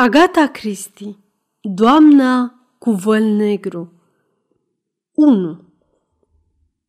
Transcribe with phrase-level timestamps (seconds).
[0.00, 1.16] Agata Cristi
[1.60, 4.02] Doamna cu văl negru
[5.14, 5.64] 1.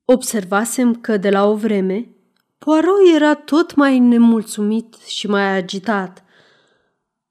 [0.05, 2.15] Observasem că de la o vreme
[2.57, 6.23] Poirot era tot mai nemulțumit și mai agitat.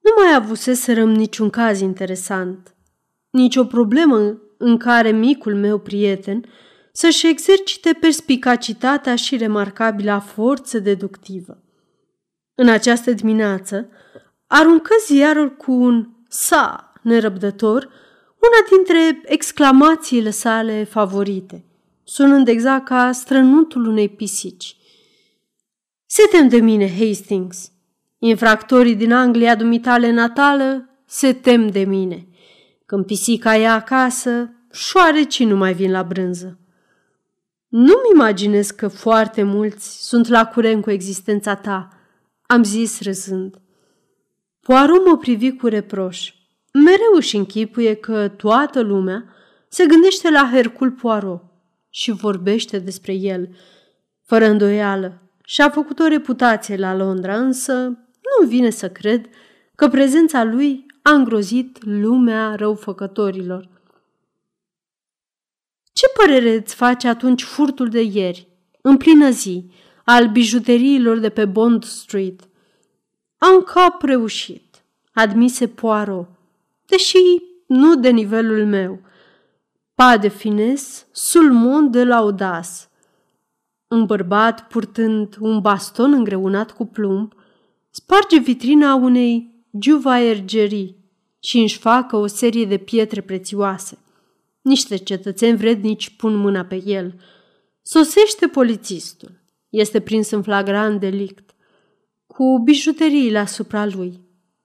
[0.01, 2.74] Nu mai avuseserăm niciun caz interesant,
[3.31, 6.45] nici o problemă în care micul meu prieten
[6.92, 11.63] să-și exercite perspicacitatea și remarcabila forță deductivă.
[12.54, 13.88] În această dimineață,
[14.49, 17.88] aruncă ziarul cu un sa nerăbdător,
[18.38, 21.64] una dintre exclamațiile sale favorite,
[22.04, 24.76] sunând exact ca strănutul unei pisici.
[26.06, 27.70] Se tem de mine, Hastings.
[28.18, 32.26] Infractorii din Anglia dumitale natală se tem de mine.
[32.87, 36.59] Când pisica e acasă, șoarecii nu mai vin la brânză.
[37.68, 41.88] Nu-mi imaginez că foarte mulți sunt la curent cu existența ta,
[42.42, 43.60] am zis râzând.
[44.68, 46.32] Poirot mă privi cu reproș.
[46.72, 49.24] Mereu își închipuie că toată lumea
[49.68, 51.43] se gândește la Hercul Poirot
[51.90, 53.48] și vorbește despre el,
[54.24, 55.23] fără îndoială.
[55.45, 57.73] Și-a făcut o reputație la Londra, însă
[58.40, 59.28] nu vine să cred
[59.74, 63.68] că prezența lui a îngrozit lumea răufăcătorilor.
[65.93, 68.48] Ce părere îți face atunci furtul de ieri,
[68.83, 69.71] în plină zi,
[70.05, 72.48] al bijuteriilor de pe Bond Street?
[73.39, 76.28] Am cap reușit, admise Poirot,
[76.86, 77.17] deși
[77.67, 79.00] nu de nivelul meu.
[79.94, 82.89] Pa de fines, sulmon de laudas.
[83.89, 87.33] Un bărbat purtând un baston îngreunat cu plumb
[87.91, 90.97] sparge vitrina unei juvaergerii
[91.41, 93.98] și își facă o serie de pietre prețioase.
[94.61, 97.14] Niște cetățeni vrednici pun mâna pe el.
[97.83, 99.31] Sosește polițistul.
[99.69, 101.55] Este prins în flagrant delict
[102.39, 104.20] cu bijuteriile asupra lui.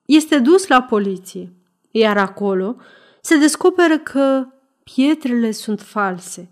[0.05, 1.53] Este dus la poliție,
[1.91, 2.75] iar acolo
[3.21, 4.47] se descoperă că
[4.83, 6.51] pietrele sunt false.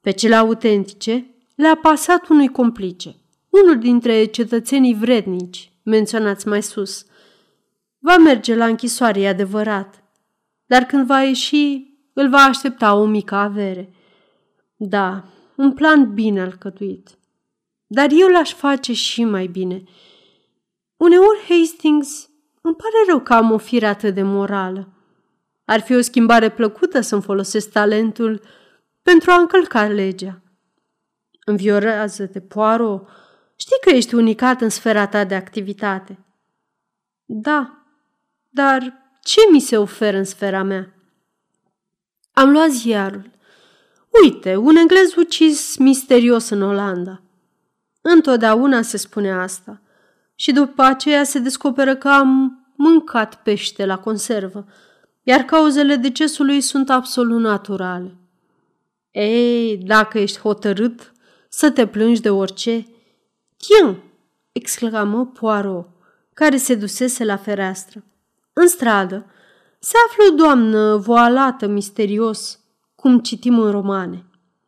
[0.00, 3.16] Pe cele autentice le-a pasat unui complice,
[3.48, 7.06] unul dintre cetățenii vrednici, menționați mai sus.
[7.98, 10.02] Va merge la închisoare, e adevărat,
[10.66, 13.92] dar când va ieși, îl va aștepta o mică avere.
[14.76, 15.24] Da,
[15.56, 17.08] un plan bine alcătuit.
[17.86, 19.82] Dar eu l-aș face și mai bine–
[20.98, 22.28] Uneori, Hastings,
[22.60, 24.88] îmi pare rău că am o fire atât de morală.
[25.64, 28.42] Ar fi o schimbare plăcută să-mi folosesc talentul
[29.02, 30.42] pentru a încălca legea.
[31.44, 33.08] Înviorează-te, Poirot.
[33.56, 36.18] Știi că ești unicat în sfera ta de activitate.
[37.24, 37.86] Da,
[38.48, 38.92] dar
[39.22, 40.94] ce mi se oferă în sfera mea?
[42.32, 43.30] Am luat ziarul.
[44.22, 47.22] Uite, un englez ucis misterios în Olanda.
[48.00, 49.80] Întotdeauna se spune asta–
[50.40, 54.66] și după aceea se descoperă că am mâncat pește la conservă,
[55.22, 58.16] iar cauzele decesului sunt absolut naturale.
[59.10, 61.12] Ei, dacă ești hotărât
[61.48, 62.86] să te plângi de orice,
[63.56, 63.96] Tiens!
[64.52, 65.88] exclamă Poirot,
[66.34, 68.04] care se dusese la fereastră.
[68.52, 69.26] În stradă
[69.78, 72.60] se află o doamnă voalată misterios,
[72.94, 74.24] cum citim în romane.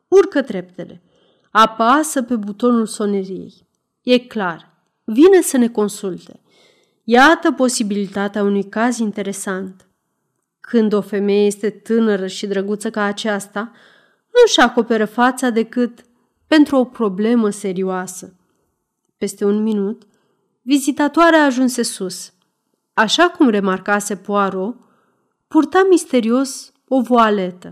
[0.07, 1.01] Urcă treptele.
[1.51, 3.67] Apasă pe butonul soneriei.
[4.01, 4.70] E clar,
[5.03, 6.39] vine să ne consulte.
[7.03, 9.85] Iată posibilitatea unui caz interesant.
[10.59, 13.59] Când o femeie este tânără și drăguță ca aceasta,
[14.31, 16.05] nu își acoperă fața decât
[16.47, 18.35] pentru o problemă serioasă.
[19.17, 20.07] Peste un minut,
[20.61, 22.33] vizitatoarea ajunse sus.
[22.93, 24.75] Așa cum remarcase Poirot,
[25.47, 27.67] purta misterios o voaletă.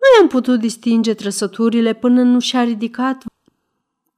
[0.00, 3.24] Nu i-am putut distinge trăsăturile până nu și-a ridicat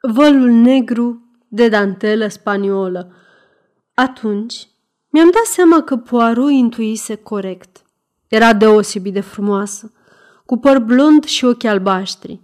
[0.00, 3.12] vălul negru de dantelă spaniolă.
[3.94, 4.68] Atunci
[5.08, 7.82] mi-am dat seama că Poirot intuise corect.
[8.28, 9.92] Era deosebit de frumoasă,
[10.46, 12.40] cu păr blond și ochi albaștri.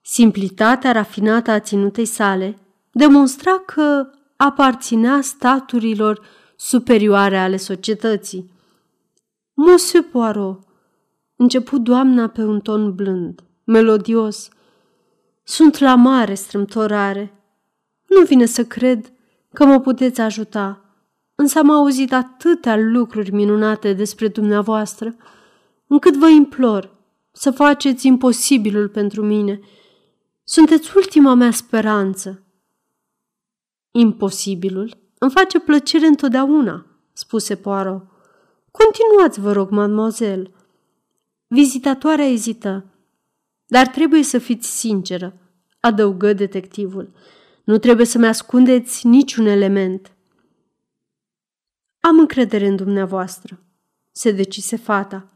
[0.00, 2.58] Simplitatea rafinată a ținutei sale
[2.92, 6.20] demonstra că aparținea staturilor
[6.56, 8.50] superioare ale societății.
[9.54, 10.60] Monsieur Poirot,
[11.36, 14.48] început doamna pe un ton blând, melodios.
[15.42, 17.43] Sunt la mare strâmtorare
[18.18, 19.12] nu vine să cred
[19.52, 20.84] că mă puteți ajuta,
[21.34, 25.16] însă am auzit atâtea lucruri minunate despre dumneavoastră,
[25.86, 26.90] încât vă implor
[27.32, 29.60] să faceți imposibilul pentru mine.
[30.44, 32.42] Sunteți ultima mea speranță.
[33.90, 38.06] Imposibilul îmi face plăcere întotdeauna, spuse Poirot.
[38.70, 40.50] Continuați, vă rog, mademoiselle.
[41.46, 42.84] Vizitatoarea ezită.
[43.66, 45.38] Dar trebuie să fiți sinceră,
[45.80, 47.12] adăugă detectivul.
[47.64, 50.12] Nu trebuie să-mi ascundeți niciun element.
[52.00, 53.60] Am încredere în dumneavoastră,
[54.12, 55.28] se decise fata.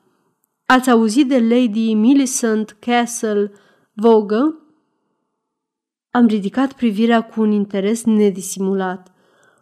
[0.67, 3.53] Ați auzit de Lady Millicent Castle
[3.93, 4.63] Vogă?
[6.11, 9.13] Am ridicat privirea cu un interes nedisimulat.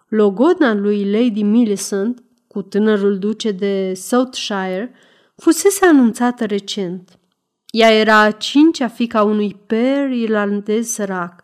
[0.08, 4.94] Logodna lui Lady Millicent, cu tânărul duce de Southshire,
[5.36, 7.18] fusese anunțată recent.
[7.70, 11.42] Ea era a cincea fica unui per irlandez sărac,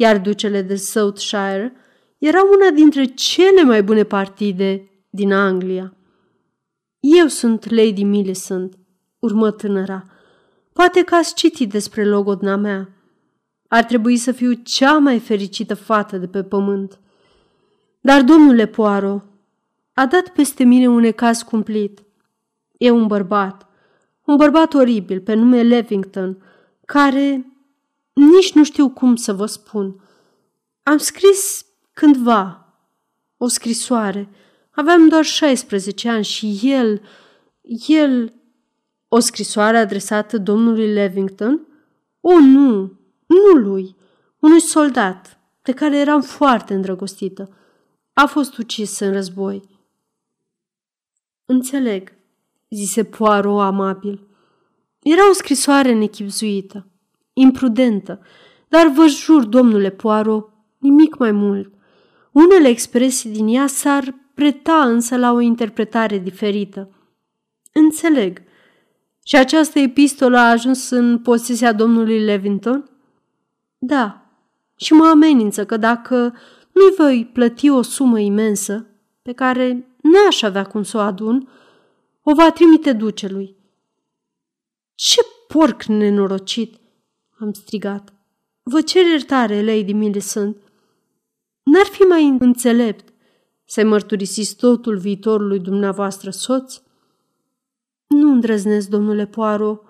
[0.00, 1.72] iar ducele de Southshire
[2.18, 5.96] era una dintre cele mai bune partide din Anglia.
[7.00, 8.78] Eu sunt Lady Millicent,
[9.18, 10.04] urmă tânăra.
[10.72, 12.88] Poate că ați citit despre logodna mea.
[13.68, 17.00] Ar trebui să fiu cea mai fericită fată de pe pământ.
[18.00, 19.22] Dar, domnule Poaro,
[19.92, 22.02] a dat peste mine un ecaz cumplit.
[22.76, 23.66] E un bărbat,
[24.24, 26.42] un bărbat oribil pe nume Levington,
[26.84, 27.52] care
[28.18, 30.02] nici nu știu cum să vă spun.
[30.82, 32.72] Am scris cândva
[33.36, 34.28] o scrisoare.
[34.70, 37.02] Aveam doar 16 ani și el,
[37.86, 38.32] el...
[39.10, 41.66] O scrisoare adresată domnului Levington?
[42.20, 43.96] O, nu, nu lui,
[44.38, 47.56] unui soldat de care eram foarte îndrăgostită.
[48.12, 49.62] A fost ucis în război.
[51.44, 52.12] Înțeleg,
[52.68, 54.28] zise Poirot amabil.
[55.02, 56.86] Era o scrisoare nechipzuită,
[57.40, 58.20] imprudentă,
[58.68, 60.48] dar vă jur, domnule Poirot,
[60.78, 61.72] nimic mai mult.
[62.32, 66.90] Unele expresii din ea s-ar preta însă la o interpretare diferită.
[67.72, 68.42] Înțeleg.
[69.24, 72.90] Și această epistolă a ajuns în posesia domnului Levington?
[73.78, 74.26] Da.
[74.76, 76.36] Și mă amenință că dacă
[76.72, 78.86] nu voi plăti o sumă imensă,
[79.22, 81.48] pe care n-aș avea cum să o adun,
[82.22, 83.56] o va trimite ducelui.
[84.94, 86.77] Ce porc nenorocit!
[87.38, 88.12] Am strigat.
[88.62, 90.56] Vă cer iertare, Lady Millicent.
[91.62, 93.12] N-ar fi mai înțelept
[93.64, 96.80] să-i mărturisiți totul viitorului dumneavoastră soț?
[98.06, 99.80] Nu îndrăznesc, domnule Poaro.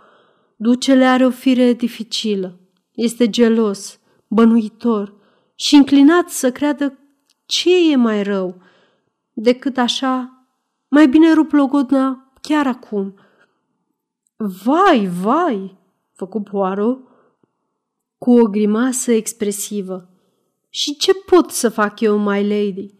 [0.56, 2.58] Ducele are o fire dificilă.
[2.94, 5.14] Este gelos, bănuitor
[5.54, 6.98] și înclinat să creadă
[7.46, 8.62] ce e mai rău
[9.32, 10.46] decât așa.
[10.88, 13.14] Mai bine rup logodna chiar acum.
[14.36, 15.78] Vai, vai,
[16.12, 17.07] făcu Poaro
[18.18, 20.10] cu o grimasă expresivă.
[20.68, 22.94] Și ce pot să fac eu, my lady?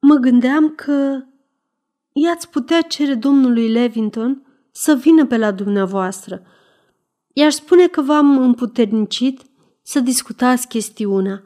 [0.00, 1.24] Mă gândeam că
[2.12, 6.42] i-ați putea cere domnului Levington să vină pe la dumneavoastră.
[7.32, 9.40] I-aș spune că v-am împuternicit
[9.82, 11.42] să discutați chestiunea.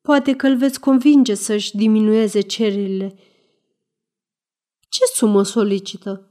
[0.00, 3.14] Poate că îl veți convinge să-și diminueze cererile.
[4.88, 6.30] Ce sumă solicită?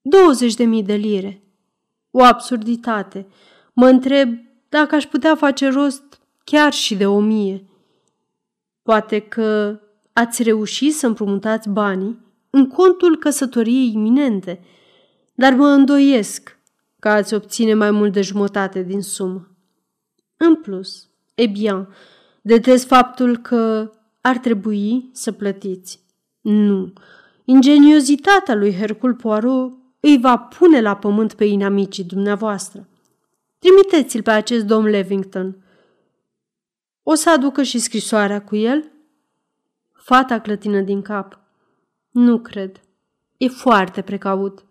[0.00, 1.42] 20 de mii de lire.
[2.10, 3.26] O absurditate.
[3.72, 7.64] Mă întreb dacă aș putea face rost chiar și de o mie.
[8.82, 9.80] Poate că
[10.12, 12.18] ați reușit să împrumutați banii
[12.50, 14.64] în contul căsătoriei iminente,
[15.34, 16.58] dar mă îndoiesc
[16.98, 19.48] că ați obține mai mult de jumătate din sumă.
[20.36, 21.88] În plus, e bine,
[22.42, 26.00] detest faptul că ar trebui să plătiți.
[26.40, 26.92] Nu,
[27.44, 32.88] ingeniozitatea lui Hercul Poirot îi va pune la pământ pe inamicii dumneavoastră.
[33.60, 35.64] Trimiteți-l pe acest domn Levington.
[37.02, 38.90] O să aducă și scrisoarea cu el?
[39.92, 41.40] Fata clătină din cap.
[42.10, 42.80] Nu cred.
[43.36, 44.64] E foarte precaut.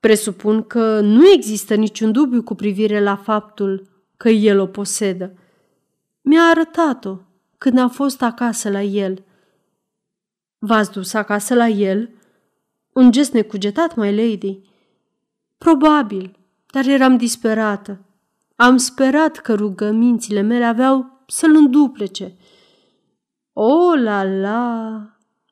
[0.00, 5.38] Presupun că nu există niciun dubiu cu privire la faptul că el o posedă.
[6.20, 7.18] Mi-a arătat-o
[7.58, 9.24] când am fost acasă la el.
[10.58, 12.10] V-ați dus acasă la el?
[12.92, 14.60] Un gest necugetat, mai lady.
[15.58, 16.37] Probabil,
[16.70, 18.00] dar eram disperată.
[18.56, 22.36] Am sperat că rugămințile mele aveau să-l înduplece.
[23.52, 25.02] O, la, la!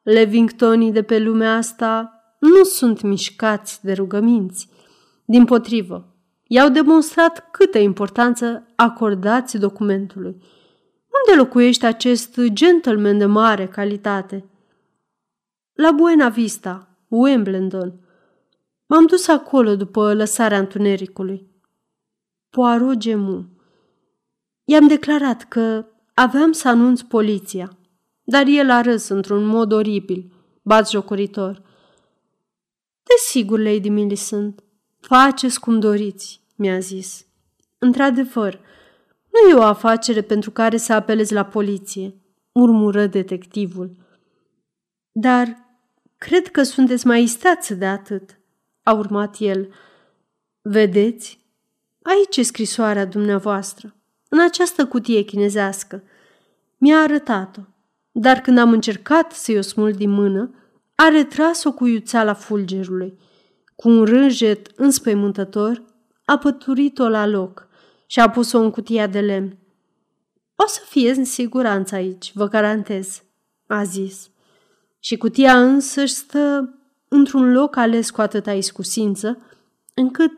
[0.02, 4.68] Levingtonii de pe lumea asta nu sunt mișcați de rugăminți.
[5.24, 6.14] Din potrivă,
[6.46, 10.42] i-au demonstrat câtă importanță acordați documentului.
[11.26, 14.44] Unde locuiește acest gentleman de mare calitate?
[15.72, 18.05] La Buena Vista, Wimbledon.
[18.86, 21.50] M-am dus acolo după lăsarea întunericului.
[22.50, 23.48] Poirot gemu.
[24.64, 27.78] I-am declarat că aveam să anunț poliția,
[28.24, 30.32] dar el a râs într-un mod oribil,
[30.90, 31.62] jocoritor.
[33.02, 34.62] Desigur, Lady Millicent,
[35.00, 37.26] faceți cum doriți, mi-a zis.
[37.78, 38.60] Într-adevăr,
[39.30, 42.14] nu e o afacere pentru care să apelezi la poliție,
[42.52, 43.90] murmură detectivul.
[45.12, 45.66] Dar
[46.18, 48.35] Cred că sunteți mai istați de atât,
[48.86, 49.68] a urmat el.
[50.62, 51.40] Vedeți?
[52.02, 53.94] Aici e scrisoarea dumneavoastră,
[54.28, 56.02] în această cutie chinezească.
[56.78, 57.60] Mi-a arătat-o.
[58.12, 60.54] dar când am încercat să-i o smul din mână,
[60.94, 63.18] a retras-o cu iuțeala fulgerului.
[63.76, 65.82] Cu un rânjet înspăimântător,
[66.24, 67.68] a păturit-o la loc
[68.06, 69.58] și a pus-o în cutia de lemn.
[70.54, 73.22] O să fie în siguranță aici, vă garantez,
[73.66, 74.30] a zis.
[74.98, 76.70] Și cutia însă stă
[77.16, 79.38] într-un loc ales cu atâta iscusință,
[79.94, 80.32] încât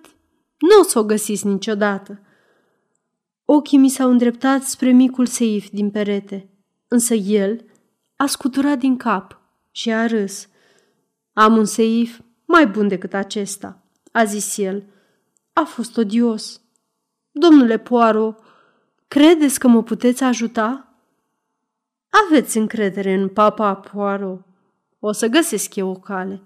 [0.59, 2.21] nu o să o găsiți niciodată.
[3.45, 6.49] Ochii mi s-au îndreptat spre micul seif din perete,
[6.89, 7.65] însă el
[8.17, 10.49] a scuturat din cap și a râs.
[11.33, 13.83] Am un seif mai bun decât acesta,
[14.13, 14.85] a zis el.
[15.53, 16.61] A fost odios.
[17.31, 18.39] Domnule Poirot,
[19.09, 20.95] credeți că mă puteți ajuta?
[22.27, 24.47] Aveți încredere în papa Poirot.
[24.99, 26.43] O să găsesc eu o cale.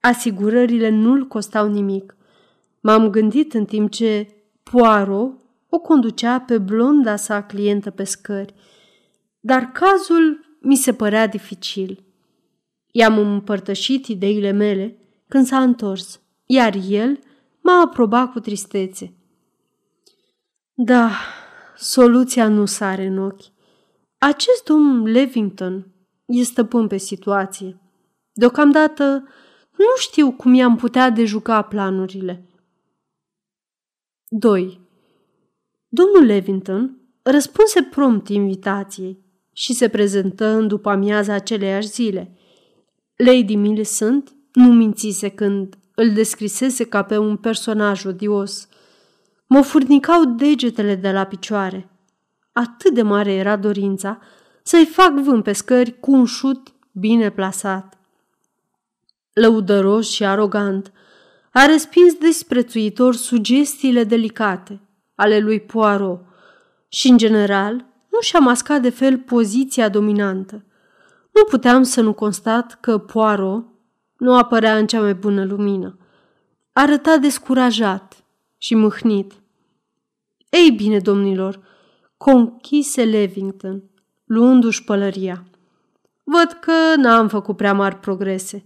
[0.00, 2.16] Asigurările nu-l costau nimic.
[2.80, 4.28] M-am gândit în timp ce
[4.62, 8.54] Poirot o conducea pe blonda sa clientă pe scări,
[9.40, 12.04] dar cazul mi se părea dificil.
[12.92, 14.98] I-am împărtășit ideile mele
[15.28, 17.18] când s-a întors, iar el
[17.60, 19.14] m-a aprobat cu tristețe.
[20.74, 21.10] Da,
[21.76, 23.54] soluția nu sare în ochi.
[24.18, 25.86] Acest domn Levington
[26.26, 27.80] e stăpân pe situație.
[28.32, 29.28] Deocamdată
[29.76, 32.44] nu știu cum i-am putea dejuca planurile.
[34.28, 34.80] 2.
[35.88, 42.36] Domnul Levington răspunse prompt invitației și se prezentă în după amiaza aceleiași zile.
[43.16, 48.68] Lady Millicent nu mințise când îl descrisese ca pe un personaj odios.
[49.46, 51.90] Mă furnicau degetele de la picioare.
[52.52, 54.18] Atât de mare era dorința
[54.62, 57.98] să-i fac vânt pe scări cu un șut bine plasat.
[59.40, 60.92] Lăudăros și arogant,
[61.50, 64.80] a respins disprețuitor sugestiile delicate
[65.14, 66.20] ale lui Poirot
[66.88, 67.72] și, în general,
[68.10, 70.64] nu și-a mascat de fel poziția dominantă.
[71.32, 73.66] Nu puteam să nu constat că Poirot
[74.16, 75.98] nu apărea în cea mai bună lumină.
[76.72, 78.24] Arăta descurajat
[78.58, 79.32] și mâhnit.
[80.48, 81.60] Ei bine, domnilor,
[82.16, 83.82] conchise Levington,
[84.24, 85.44] luându-și pălăria.
[86.24, 88.64] Văd că n-am făcut prea mari progrese.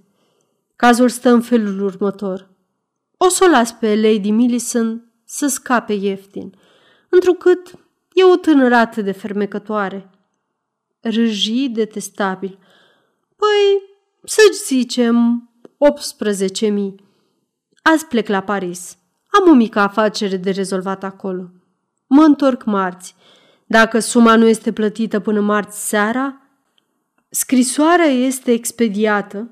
[0.81, 2.49] Cazul stă în felul următor.
[3.17, 6.55] O să o las pe Lady Millicent să scape ieftin,
[7.09, 7.73] întrucât
[8.13, 10.11] e o tânără atât de fermecătoare.
[11.01, 12.59] Râji detestabil.
[13.37, 13.83] Păi,
[14.25, 15.49] să zicem,
[16.63, 16.95] 18.000.
[17.83, 18.97] Azi plec la Paris.
[19.27, 21.51] Am o mică afacere de rezolvat acolo.
[22.07, 23.15] Mă întorc marți.
[23.67, 26.43] Dacă suma nu este plătită până marți seara,
[27.31, 29.51] scrisoarea este expediată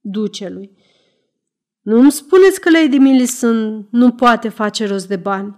[0.00, 0.78] ducelui.
[1.80, 5.56] Nu-mi spuneți că Lady Millicent nu poate face rost de bani.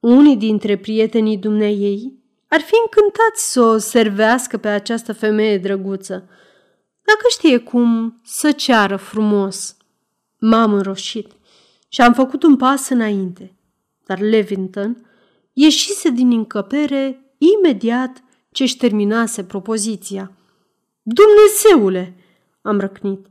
[0.00, 6.28] Unii dintre prietenii dumneiei ar fi încântați să o servească pe această femeie drăguță,
[7.02, 9.76] dacă știe cum să ceară frumos.
[10.38, 11.30] M-am înroșit
[11.88, 13.56] și am făcut un pas înainte,
[14.06, 15.06] dar Levington
[15.52, 20.32] ieșise din încăpere imediat ce-și terminase propoziția.
[21.02, 22.16] Dumnezeule,
[22.62, 23.26] am răcnit,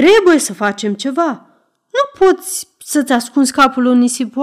[0.00, 1.46] trebuie să facem ceva.
[1.92, 4.36] Nu poți să-ți ascunzi capul în nisip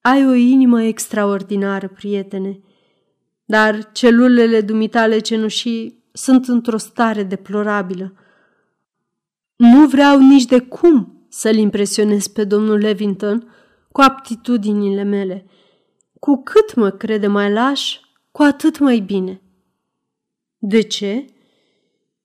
[0.00, 2.60] ai o inimă extraordinară, prietene,
[3.44, 8.14] dar celulele dumitale cenușii sunt într-o stare deplorabilă.
[9.56, 13.54] Nu vreau nici de cum să-l impresionez pe domnul Levington
[13.92, 15.46] cu aptitudinile mele.
[16.18, 18.00] Cu cât mă crede mai laș,
[18.30, 19.42] cu atât mai bine.
[20.58, 21.24] De ce?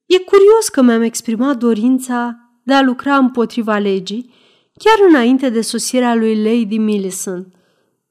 [0.08, 4.34] E curios că mi-am exprimat dorința de a lucra împotriva legii
[4.74, 7.54] chiar înainte de sosirea lui Lady Millicent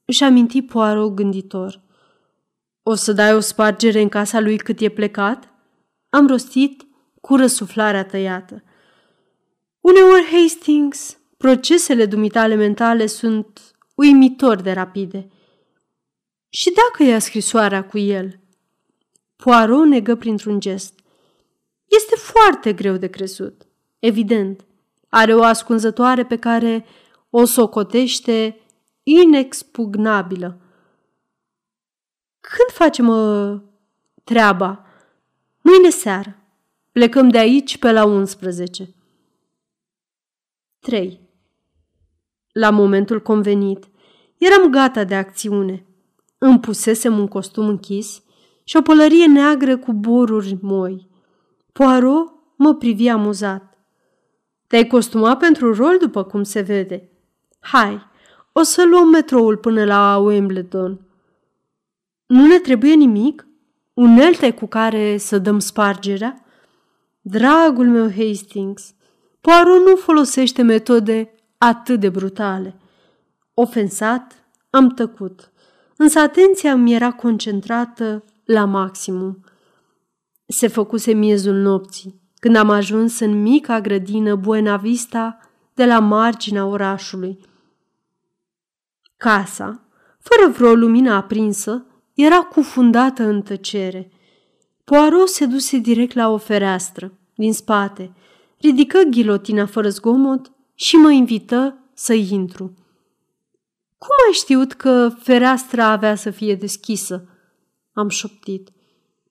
[0.05, 1.81] își aminti Poirot gânditor.
[2.83, 5.53] O să dai o spargere în casa lui cât e plecat?
[6.09, 6.87] Am rostit
[7.21, 8.63] cu răsuflarea tăiată.
[9.79, 15.27] Uneori, Hastings, procesele dumitale mentale sunt uimitor de rapide.
[16.49, 18.39] Și dacă ia scrisoarea cu el?
[19.35, 20.96] Poirot negă printr-un gest.
[21.87, 23.67] Este foarte greu de crezut.
[23.99, 24.65] Evident,
[25.09, 26.85] are o ascunzătoare pe care
[27.29, 28.61] o socotește
[29.03, 30.61] inexpugnabilă.
[32.39, 33.61] Când facem uh,
[34.23, 34.85] treaba?
[35.61, 36.35] Mâine seară.
[36.91, 38.93] Plecăm de aici pe la 11.
[40.79, 41.21] 3.
[42.51, 43.89] La momentul convenit,
[44.37, 45.85] eram gata de acțiune.
[46.37, 48.21] Îmi pusesem un costum închis
[48.63, 51.06] și o pălărie neagră cu boruri moi.
[51.77, 53.77] Poirot mă privi amuzat.
[54.67, 57.09] Te-ai costumat pentru rol, după cum se vede.
[57.59, 58.01] Hai,
[58.51, 60.99] o să luăm metroul până la Wimbledon.
[62.25, 63.47] Nu ne trebuie nimic?
[63.93, 66.45] Unelte cu care să dăm spargerea?
[67.21, 68.93] Dragul meu Hastings,
[69.41, 72.75] Poirot nu folosește metode atât de brutale.
[73.53, 75.51] Ofensat, am tăcut,
[75.97, 79.43] însă atenția mi era concentrată la maximum.
[80.47, 85.37] Se făcuse miezul nopții, când am ajuns în mica grădină Buena Vista
[85.73, 87.39] de la marginea orașului.
[89.17, 89.87] Casa,
[90.19, 94.11] fără vreo lumină aprinsă, era cufundată în tăcere.
[94.83, 98.13] Poirot se duse direct la o fereastră, din spate,
[98.57, 102.73] ridică ghilotina fără zgomot și mă invită să intru.
[103.97, 107.29] Cum ai știut că fereastra avea să fie deschisă?
[107.93, 108.69] Am șoptit.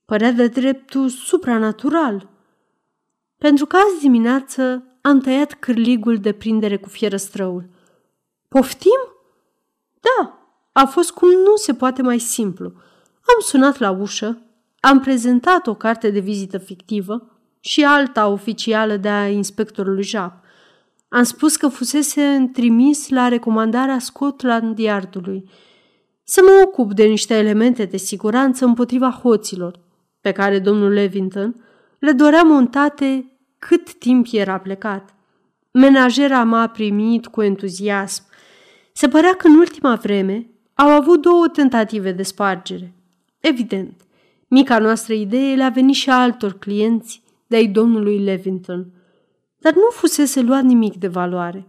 [0.06, 2.28] Părea de dreptul supranatural.
[3.38, 7.68] Pentru că azi dimineață am tăiat cârligul de prindere cu fierăstrăul.
[8.48, 9.00] Poftim?
[10.00, 10.38] Da,
[10.72, 12.72] a fost cum nu se poate mai simplu.
[13.14, 14.42] Am sunat la ușă,
[14.80, 20.44] am prezentat o carte de vizită fictivă și alta oficială de a inspectorului Jap.
[21.08, 25.50] Am spus că fusese trimis la recomandarea Scotland Yardului
[26.24, 29.84] să mă ocup de niște elemente de siguranță împotriva hoților,
[30.26, 31.64] pe care domnul Levington
[31.98, 35.14] le dorea montate cât timp era plecat.
[35.70, 38.22] Menajera m-a primit cu entuziasm.
[38.92, 42.94] Se părea că în ultima vreme au avut două tentative de spargere.
[43.40, 44.00] Evident,
[44.48, 48.86] mica noastră idee le-a venit și altor clienți de-ai domnului Levington,
[49.58, 51.66] dar nu fusese luat nimic de valoare.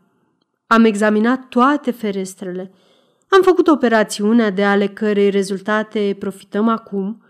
[0.68, 2.72] Am examinat toate ferestrele,
[3.30, 7.22] am făcut operațiunea de ale cărei rezultate profităm acum,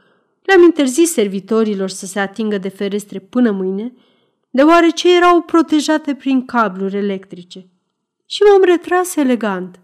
[0.47, 3.93] le-am interzis servitorilor să se atingă de ferestre până mâine,
[4.49, 7.69] deoarece erau protejate prin cabluri electrice.
[8.25, 9.79] Și m-am retras elegant.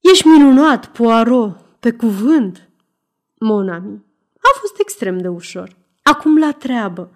[0.00, 2.68] Ești minunat, Poirot, pe cuvânt,
[3.38, 4.04] Monami.
[4.36, 5.76] A fost extrem de ușor.
[6.02, 7.10] Acum la treabă.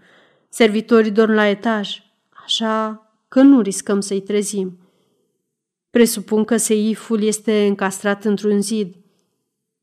[0.48, 2.02] Servitorii dorm la etaj,
[2.44, 4.78] așa că nu riscăm să-i trezim.
[5.90, 8.94] Presupun că seiful este încastrat într-un zid.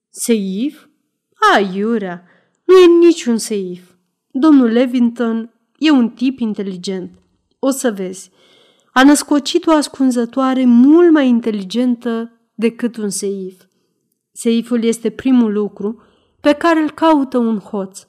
[0.10, 0.87] Seif?
[1.54, 2.24] Aiurea,
[2.64, 3.92] nu e niciun seif.
[4.32, 7.12] Domnul Levington e un tip inteligent.
[7.60, 8.32] O să vezi.
[8.94, 13.62] A născocit o ascunzătoare mult mai inteligentă decât un seif.
[14.32, 16.02] Seiful este primul lucru
[16.40, 18.08] pe care îl caută un hoț.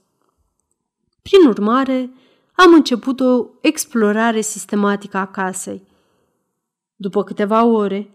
[1.22, 2.10] Prin urmare,
[2.52, 5.86] am început o explorare sistematică a casei.
[6.96, 8.10] După câteva ore,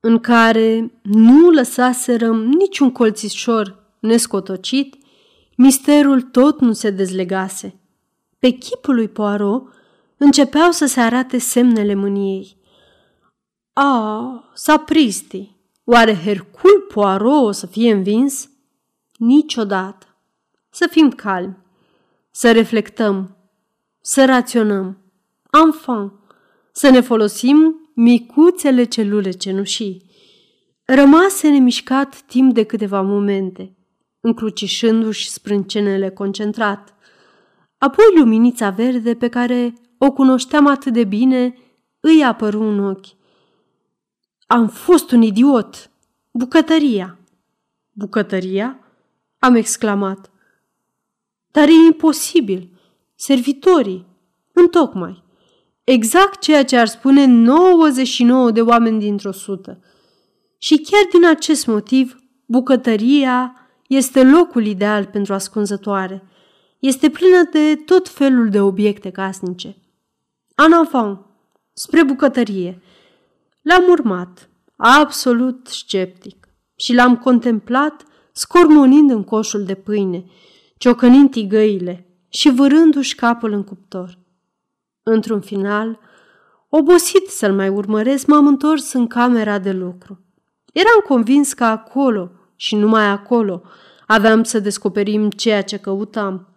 [0.00, 4.96] în care nu lăsaserăm niciun colțișor nescotocit,
[5.56, 7.80] misterul tot nu se dezlegase.
[8.38, 9.72] Pe chipul lui Poirot
[10.16, 12.56] începeau să se arate semnele mâniei.
[13.72, 18.48] A, sapristi, oare Hercul Poirot o să fie învins?
[19.16, 20.06] Niciodată.
[20.70, 21.56] Să fim calmi,
[22.30, 23.36] să reflectăm,
[24.00, 24.98] să raționăm.
[25.64, 26.12] Enfant,
[26.72, 30.10] să ne folosim micuțele celule cenușii.
[30.84, 33.76] Rămase nemișcat timp de câteva momente,
[34.24, 36.94] încrucișându-și sprâncenele concentrat.
[37.78, 41.54] Apoi luminița verde pe care o cunoșteam atât de bine
[42.00, 43.06] îi apăru în ochi.
[44.46, 45.90] Am fost un idiot!
[46.30, 47.18] Bucătăria!
[47.90, 48.78] Bucătăria?
[49.38, 50.30] Am exclamat.
[51.50, 52.70] Dar e imposibil.
[53.14, 54.06] Servitorii.
[54.52, 55.22] Întocmai.
[55.84, 59.80] Exact ceea ce ar spune 99 de oameni dintr-o sută.
[60.58, 66.22] Și chiar din acest motiv, bucătăria este locul ideal pentru ascunzătoare.
[66.78, 69.76] Este plină de tot felul de obiecte casnice.
[70.66, 71.18] En avant,
[71.72, 72.82] spre bucătărie.
[73.62, 80.24] L-am urmat, absolut sceptic, și l-am contemplat scormonind în coșul de pâine,
[80.78, 84.18] ciocănind tigăile și vârându-și capul în cuptor.
[85.02, 85.98] Într-un final,
[86.68, 90.24] obosit să-l mai urmăresc, m-am întors în camera de lucru.
[90.72, 93.62] Eram convins că acolo și numai acolo
[94.06, 96.48] aveam să descoperim ceea ce căutam.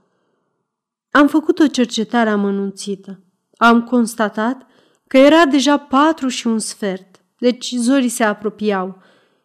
[1.11, 3.19] Am făcut o cercetare amănunțită.
[3.57, 4.65] Am constatat
[5.07, 9.01] că era deja patru și un sfert, deci zorii se apropiau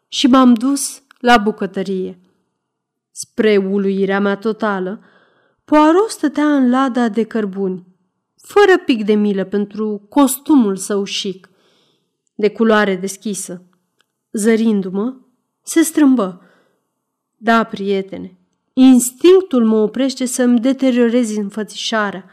[0.08, 2.20] și m-am dus la bucătărie.
[3.10, 5.00] Spre uluirea mea totală,
[5.64, 7.86] Poirot stătea în lada de cărbuni,
[8.36, 11.50] fără pic de milă pentru costumul său chic,
[12.34, 13.62] de culoare deschisă.
[14.32, 15.16] Zărindu-mă,
[15.62, 16.42] se strâmbă.
[17.37, 18.38] Da, prietene,
[18.72, 22.25] instinctul mă oprește să-mi deteriorez înfățișarea.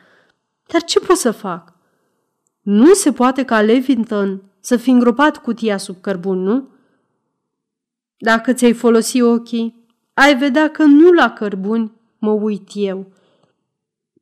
[0.67, 1.73] Dar ce pot să fac?
[2.61, 6.67] Nu se poate ca Levington să fi îngropat cutia sub cărbun, nu?
[8.17, 13.11] Dacă ți-ai folosi ochii, ai vedea că nu la cărbuni mă uit eu.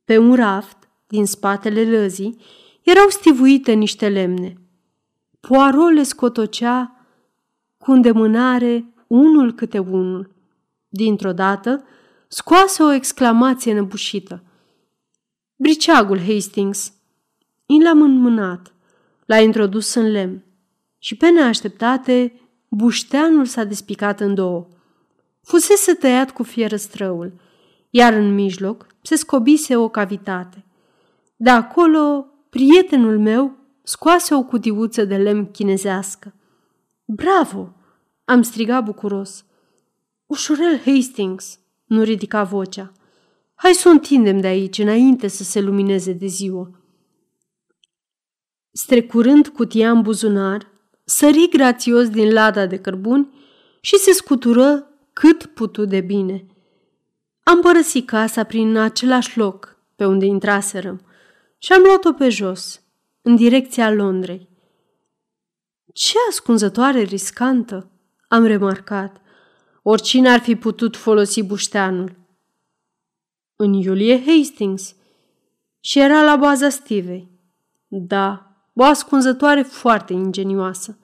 [0.04, 2.36] Pe un raft, din spatele lăzii,
[2.82, 4.56] erau stivuite niște lemne.
[5.40, 7.06] Poirot le scotocea
[7.78, 10.30] cu îndemânare unul câte unul.
[10.88, 11.84] Dintr-o dată,
[12.28, 14.42] scoase o exclamație năbușită.
[15.56, 16.92] Briceagul Hastings!
[17.66, 18.72] I l-am înmânat.
[19.26, 20.44] L-a introdus în lemn
[20.98, 24.66] și pe neașteptate bușteanul s-a despicat în două.
[25.42, 27.32] Fusese tăiat cu fierăstrăul,
[27.90, 30.64] iar în mijloc se scobise o cavitate.
[31.36, 36.34] De acolo, prietenul meu scoase o cutiuță de lemn chinezească.
[37.04, 37.72] Bravo!
[38.28, 39.44] Am strigat bucuros.
[40.26, 42.92] Ușurel Hastings, nu ridica vocea.
[43.54, 46.70] Hai să o întindem de aici, înainte să se lumineze de ziua.
[48.70, 50.70] Strecurând cutia în buzunar,
[51.04, 53.28] sări grațios din lada de cărbuni
[53.80, 56.46] și se scutură cât putu de bine.
[57.42, 61.00] Am părăsit casa prin același loc pe unde intraserăm
[61.58, 62.82] și am luat-o pe jos,
[63.22, 64.48] în direcția Londrei.
[65.92, 67.90] Ce ascunzătoare riscantă,
[68.28, 69.20] am remarcat.
[69.82, 72.16] Oricine ar fi putut folosi bușteanul.
[73.56, 74.94] În iulie Hastings
[75.80, 77.30] și era la baza Stivei.
[77.88, 80.98] Da, o ascunzătoare foarte ingenioasă.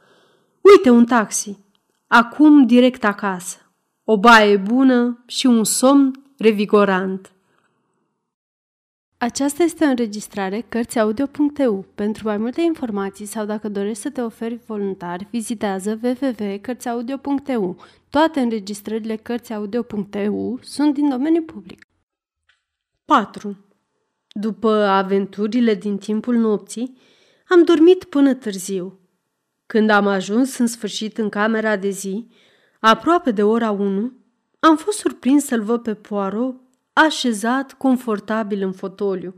[0.61, 1.59] Uite un taxi.
[2.07, 3.59] Acum direct acasă.
[4.05, 7.34] O baie bună și un somn revigorant.
[9.25, 11.85] Aceasta este o înregistrare Cărțiaudio.eu.
[11.95, 17.77] Pentru mai multe informații sau dacă dorești să te oferi voluntar, vizitează www.cărțiaudio.eu.
[18.11, 21.87] Toate înregistrările Cărțiaudio.eu sunt din domeniu public.
[23.05, 23.67] 4.
[24.29, 26.99] După aventurile din timpul nopții,
[27.49, 28.99] am dormit până târziu.
[29.67, 32.29] Când am ajuns în sfârșit în camera de zi,
[32.81, 34.13] aproape de ora 1,
[34.61, 36.64] am fost surprins să-l văd pe Poirot
[36.95, 39.35] așezat confortabil în fotoliu,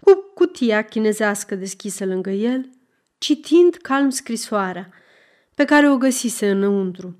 [0.00, 2.70] cu cutia chinezească deschisă lângă el,
[3.18, 4.90] citind calm scrisoarea
[5.54, 7.16] pe care o găsise înăuntru.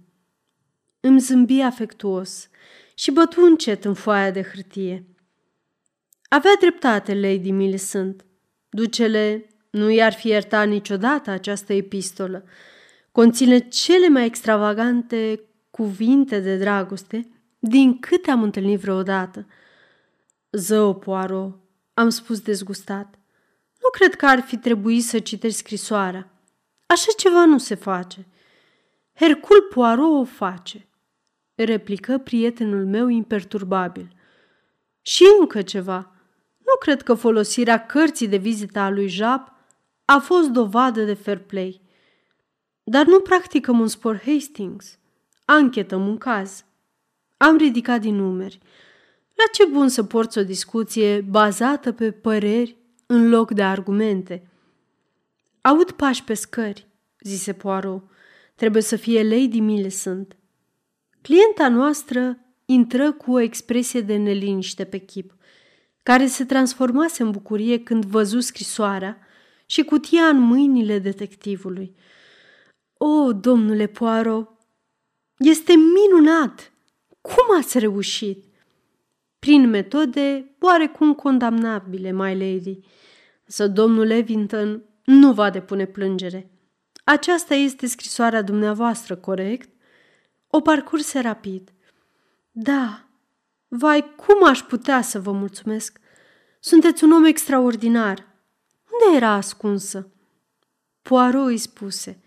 [1.00, 2.48] Îmi zâmbi afectuos
[2.94, 5.06] și bătu încet în foaia de hârtie.
[6.28, 8.24] Avea dreptate Lady Millicent.
[8.68, 12.44] Ducele nu i-ar fi iertat niciodată această epistolă.
[13.12, 19.46] Conține cele mai extravagante cuvinte de dragoste din câte am întâlnit vreodată–
[20.56, 21.60] Zău, Poaro,
[21.94, 23.18] am spus dezgustat.
[23.82, 26.30] Nu cred că ar fi trebuit să citești scrisoarea.
[26.86, 28.26] Așa ceva nu se face.
[29.14, 30.88] Hercul Poirot o face,
[31.54, 34.16] replică prietenul meu imperturbabil.
[35.02, 36.12] Și încă ceva.
[36.58, 39.52] Nu cred că folosirea cărții de vizită a lui Jap
[40.04, 41.80] a fost dovadă de fair play.
[42.82, 44.98] Dar nu practicăm un spor Hastings.
[45.44, 46.64] Anchetăm un caz.
[47.36, 48.58] Am ridicat din numeri.
[49.36, 54.50] La ce bun să porți o discuție bazată pe păreri în loc de argumente?
[55.60, 56.86] Aud pași pe scări,
[57.20, 58.02] zise Poirot.
[58.54, 60.36] Trebuie să fie Lady Millicent.
[61.22, 65.34] Clienta noastră intră cu o expresie de neliniște pe chip,
[66.02, 69.18] care se transformase în bucurie când văzu scrisoarea
[69.66, 71.96] și cutia în mâinile detectivului.
[72.96, 74.50] O, domnule Poirot,
[75.38, 76.72] este minunat!
[77.20, 78.44] Cum ați reușit?
[79.46, 82.78] Prin metode oarecum condamnabile, my lady.
[83.44, 86.50] Să domnul Levington nu va depune plângere.
[87.04, 89.68] Aceasta este scrisoarea dumneavoastră, corect?
[90.46, 91.72] O parcurse rapid.
[92.50, 93.08] Da,
[93.68, 96.00] vai, cum aș putea să vă mulțumesc?
[96.60, 98.26] Sunteți un om extraordinar.
[98.90, 100.12] Unde era ascunsă?
[101.02, 102.22] Poirot îi spuse.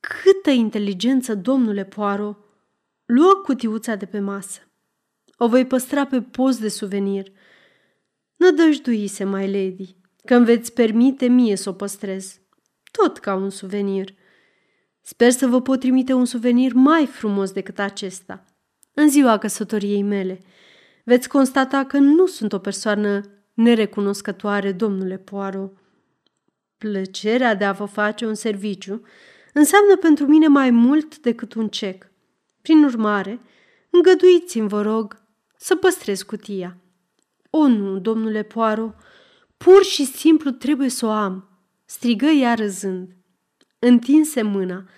[0.00, 2.38] Câtă inteligență, domnule Poirot!
[3.04, 4.60] Luă cutiuța de pe masă.
[5.42, 7.26] O voi păstra pe post de suvenir.
[8.36, 12.40] Nădăjduise, my lady, că îmi veți permite mie să o păstrez.
[12.90, 14.14] Tot ca un suvenir.
[15.00, 18.44] Sper să vă pot trimite un suvenir mai frumos decât acesta.
[18.94, 20.40] În ziua căsătoriei mele,
[21.04, 23.20] veți constata că nu sunt o persoană
[23.54, 25.76] nerecunoscătoare, domnule Poirot.
[26.78, 29.02] Plăcerea de a vă face un serviciu
[29.52, 32.10] înseamnă pentru mine mai mult decât un cec.
[32.60, 33.40] Prin urmare,
[33.90, 35.21] îngăduiți-mi, vă rog,
[35.62, 36.76] să păstrez cutia.
[37.50, 38.94] O, nu, domnule Poaro,
[39.56, 41.48] pur și simplu trebuie să o am,
[41.84, 43.16] strigă ea râzând.
[43.78, 44.88] Întinse mâna,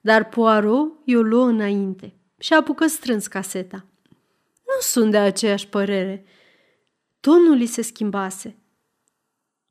[0.00, 3.86] dar Poaro i-o luă înainte și apucă strâns caseta.
[4.54, 6.24] Nu sunt de aceeași părere.
[7.20, 8.56] Tonul îi se schimbase.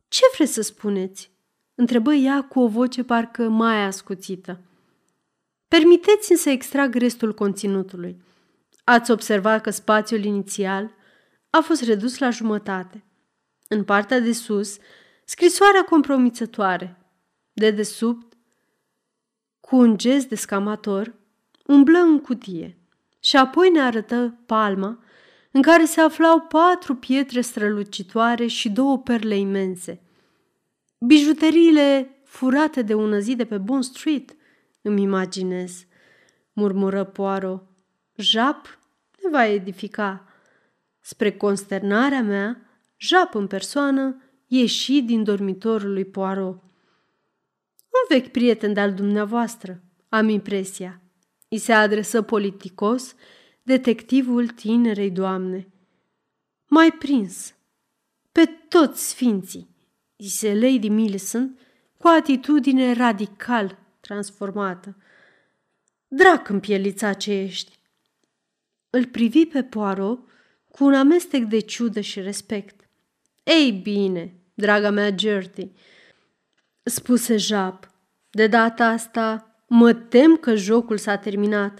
[0.07, 1.31] Ce vreți să spuneți?
[1.75, 4.59] întrebă ea cu o voce parcă mai ascuțită.
[5.67, 8.21] Permiteți-mi să extrag restul conținutului.
[8.83, 10.93] Ați observat că spațiul inițial
[11.49, 13.03] a fost redus la jumătate.
[13.67, 14.77] În partea de sus,
[15.25, 16.97] scrisoarea compromițătoare.
[17.53, 18.33] De desubt,
[19.59, 21.13] cu un gest de scamator,
[21.65, 22.77] umblă în cutie
[23.19, 25.03] și apoi ne arătă palma
[25.51, 30.01] în care se aflau patru pietre strălucitoare și două perle imense.
[30.97, 34.35] Bijuteriile furate de ună zi de pe Bond Street,
[34.81, 35.85] îmi imaginez,
[36.53, 37.72] murmură Poirot.
[38.15, 38.79] Jap
[39.23, 40.27] ne va edifica.
[40.99, 46.63] Spre consternarea mea, Jap în persoană ieși din dormitorul lui Poirot.
[47.93, 51.01] Un vechi prieten de-al dumneavoastră, am impresia.
[51.47, 53.15] I se adresă politicos
[53.61, 55.67] detectivul tinerei doamne.
[56.67, 57.53] Mai prins,
[58.31, 59.75] pe toți sfinții,
[60.17, 61.59] zise Lady Millicent
[61.97, 64.97] cu atitudine radical transformată.
[66.07, 67.81] Drac în pielița ce ești!
[68.95, 70.19] Îl privi pe Poirot
[70.71, 72.87] cu un amestec de ciudă și respect.
[73.43, 75.71] Ei bine, draga mea Gertie,
[76.83, 77.91] spuse Jap,
[78.29, 81.79] de data asta mă tem că jocul s-a terminat.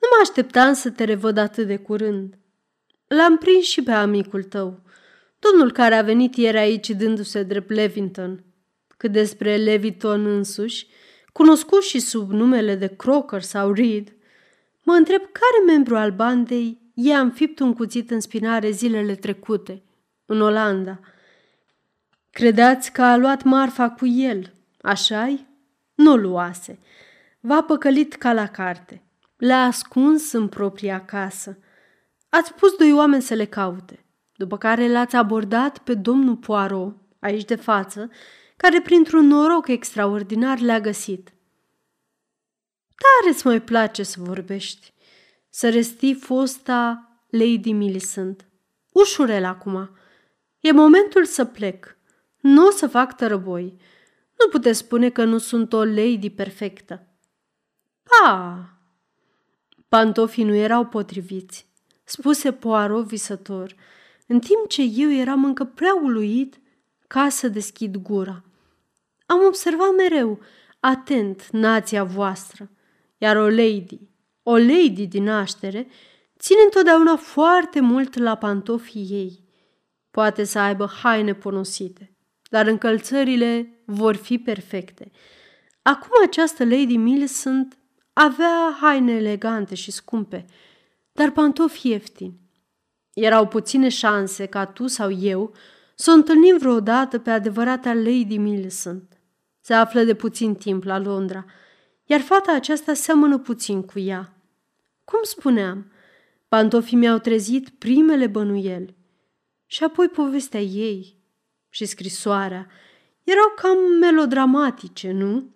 [0.00, 2.38] Nu mă așteptam să te revăd atât de curând.
[3.06, 4.80] L-am prins și pe amicul tău,
[5.38, 8.44] domnul care a venit ieri aici dându-se drept Levington.
[8.96, 10.86] Cât despre Leviton însuși,
[11.32, 14.12] cunoscut și sub numele de Crocker sau Reed,
[14.82, 19.82] mă întreb care membru al bandei i-a înfipt un cuțit în spinare zilele trecute,
[20.26, 21.00] în Olanda.
[22.30, 25.46] Credeați că a luat marfa cu el, așa-i?
[25.94, 26.78] Nu luase.
[27.40, 29.02] V-a păcălit ca la carte.
[29.36, 31.58] Le-a ascuns în propria casă.
[32.28, 34.04] Ați pus doi oameni să le caute,
[34.36, 38.10] după care l-ați abordat pe domnul Poirot, aici de față,
[38.56, 41.32] care printr-un noroc extraordinar le-a găsit.
[43.02, 44.92] Tare îți mai place să vorbești,
[45.48, 48.46] să resti fosta Lady Millicent.
[48.92, 49.90] Ușurel acum.
[50.60, 51.96] E momentul să plec.
[52.40, 53.76] Nu o să fac tărăboi.
[54.38, 57.06] Nu puteți spune că nu sunt o lady perfectă.
[58.02, 58.66] Pa!
[59.88, 61.66] Pantofii nu erau potriviți,
[62.04, 63.74] spuse Poirot visător,
[64.26, 66.60] în timp ce eu eram încă prea uluit
[67.06, 68.44] ca să deschid gura.
[69.26, 70.40] Am observat mereu,
[70.80, 72.70] atent, nația voastră,
[73.22, 74.00] iar o lady,
[74.42, 75.86] o lady din naștere,
[76.38, 79.44] ține întotdeauna foarte mult la pantofii ei.
[80.10, 82.16] Poate să aibă haine ponosite,
[82.50, 85.10] dar încălțările vor fi perfecte.
[85.82, 87.78] Acum această Lady Millicent
[88.12, 90.44] avea haine elegante și scumpe,
[91.12, 92.40] dar pantofi ieftini.
[93.12, 95.54] Erau puține șanse ca tu sau eu
[95.94, 99.20] să o întâlnim vreodată pe adevărata Lady Millicent.
[99.60, 101.44] Se află de puțin timp la Londra,
[102.04, 104.36] iar fata aceasta seamănă puțin cu ea.
[105.04, 105.92] Cum spuneam,
[106.48, 108.96] pantofii mi-au trezit primele bănuieli
[109.66, 111.16] și apoi povestea ei
[111.68, 112.66] și scrisoarea
[113.24, 115.54] erau cam melodramatice, nu?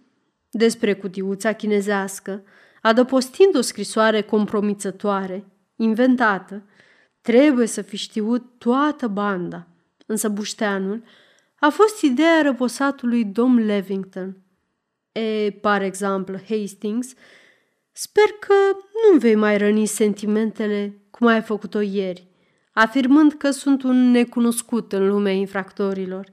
[0.50, 2.44] Despre cutiuța chinezească,
[2.82, 5.44] adăpostind o scrisoare compromițătoare,
[5.76, 6.62] inventată,
[7.20, 9.66] trebuie să fi știut toată banda.
[10.06, 11.02] Însă bușteanul
[11.61, 14.37] a fost ideea răposatului Dom Levington.
[15.16, 17.14] E, par exemplu, Hastings,
[17.92, 18.55] sper că
[19.11, 22.26] nu vei mai răni sentimentele cum ai făcut-o ieri,
[22.72, 26.33] afirmând că sunt un necunoscut în lumea infractorilor.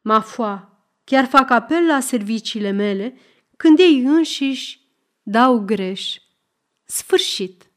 [0.00, 0.68] Ma foi,
[1.04, 3.16] chiar fac apel la serviciile mele
[3.56, 4.80] când ei înșiși
[5.22, 6.16] dau greș.
[6.84, 7.70] Sfârșit.